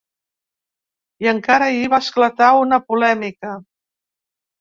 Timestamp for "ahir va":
1.73-1.99